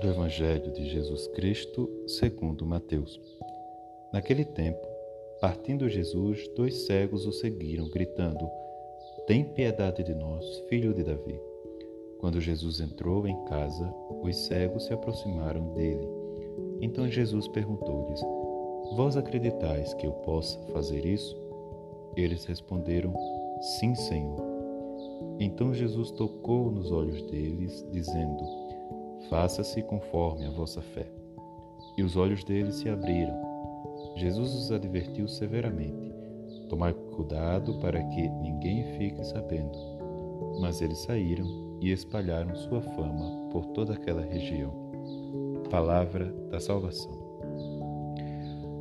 [0.00, 3.20] do Evangelho de Jesus Cristo, segundo Mateus.
[4.12, 4.86] Naquele tempo,
[5.40, 8.48] partindo Jesus, dois cegos o seguiram, gritando:
[9.26, 11.40] Tem piedade de nós, filho de Davi.
[12.18, 16.08] Quando Jesus entrou em casa, os cegos se aproximaram dele.
[16.80, 18.20] Então Jesus perguntou-lhes:
[18.96, 21.36] Vós acreditais que eu possa fazer isso?
[22.16, 23.14] Eles responderam:
[23.78, 24.42] Sim, Senhor.
[25.38, 28.73] Então Jesus tocou nos olhos deles, dizendo:
[29.28, 31.06] faça-se conforme a vossa fé.
[31.96, 33.34] E os olhos deles se abriram.
[34.16, 36.12] Jesus os advertiu severamente:
[36.68, 39.78] Tomai cuidado para que ninguém fique sabendo.
[40.60, 41.46] Mas eles saíram
[41.80, 44.72] e espalharam sua fama por toda aquela região.
[45.70, 47.24] Palavra da Salvação.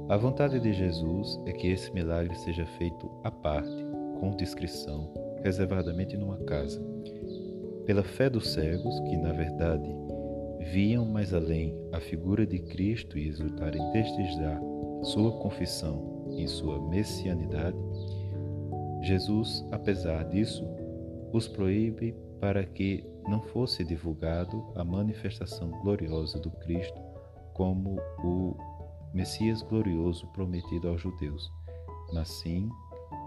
[0.10, 3.86] A vontade de Jesus é que esse milagre seja feito à parte,
[4.20, 5.10] com discrição,
[5.44, 6.82] reservadamente numa casa.
[7.86, 9.90] Pela fé dos cegos, que na verdade
[10.64, 14.60] viam mais além a figura de Cristo e exultarem desde já
[15.04, 17.78] sua confissão em sua messianidade,
[19.02, 20.66] Jesus, apesar disso,
[21.34, 27.00] os proíbe para que não fosse divulgado a manifestação gloriosa do Cristo
[27.54, 28.56] como o
[29.14, 31.52] Messias glorioso prometido aos judeus,
[32.14, 32.70] mas sim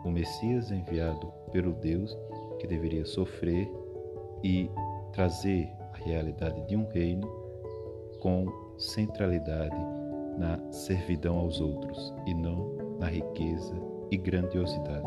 [0.05, 2.17] o Messias enviado pelo Deus
[2.59, 3.71] que deveria sofrer
[4.43, 4.71] e
[5.13, 5.71] trazer
[6.05, 7.27] realidade de um reino
[8.21, 8.47] com
[8.79, 9.77] centralidade
[10.39, 13.75] na servidão aos outros e não na riqueza
[14.11, 15.07] e grandiosidade.